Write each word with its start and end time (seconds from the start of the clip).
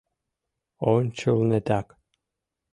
Ончылнетак. 0.93 1.87